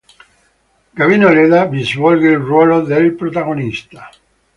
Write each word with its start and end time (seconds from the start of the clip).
Gavino 1.01 1.29
Ledda 1.35 1.65
vi 1.73 1.83
svolge 1.85 2.29
il 2.29 2.39
ruolo 2.39 2.81
del 2.81 3.13
protagonista. 3.13 4.09